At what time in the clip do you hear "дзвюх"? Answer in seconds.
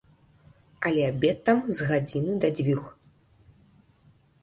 2.59-2.83